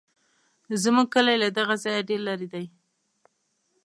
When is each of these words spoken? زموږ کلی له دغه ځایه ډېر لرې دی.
زموږ 0.83 1.07
کلی 1.13 1.35
له 1.43 1.49
دغه 1.57 1.75
ځایه 1.83 2.07
ډېر 2.09 2.21
لرې 2.27 2.47
دی. 2.53 2.65